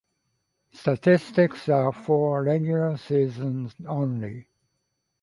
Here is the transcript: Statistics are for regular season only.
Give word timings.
Statistics 0.73 1.69
are 1.69 1.93
for 1.93 2.41
regular 2.41 2.97
season 2.97 3.71
only. 3.87 4.47